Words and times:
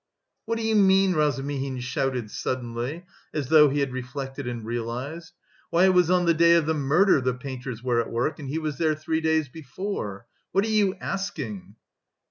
"What 0.47 0.57
do 0.57 0.63
you 0.63 0.73
mean?" 0.75 1.13
Razumihin 1.13 1.79
shouted 1.79 2.31
suddenly, 2.31 3.05
as 3.35 3.49
though 3.49 3.69
he 3.69 3.81
had 3.81 3.93
reflected 3.93 4.47
and 4.47 4.65
realised. 4.65 5.33
"Why, 5.69 5.85
it 5.85 5.93
was 5.93 6.09
on 6.09 6.25
the 6.25 6.33
day 6.33 6.55
of 6.55 6.65
the 6.65 6.73
murder 6.73 7.21
the 7.21 7.35
painters 7.35 7.83
were 7.83 8.01
at 8.01 8.09
work, 8.09 8.39
and 8.39 8.49
he 8.49 8.57
was 8.57 8.79
there 8.79 8.95
three 8.95 9.21
days 9.21 9.47
before? 9.47 10.25
What 10.53 10.65
are 10.65 10.69
you 10.69 10.95
asking?" 10.95 11.75